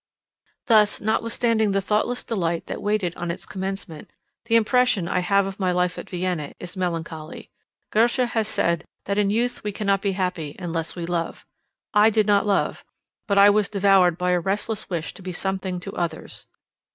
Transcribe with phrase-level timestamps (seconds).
[0.65, 4.09] Thus, notwithstanding the thoughtless delight that waited on its commencement,
[4.45, 7.51] the impression I have of my life at Vienna is melancholy.
[7.91, 11.45] Goethe has said, that in youth we cannot be happy unless we love.
[11.93, 12.83] I did not love;
[13.27, 16.47] but I was devoured by a restless wish to be something to others.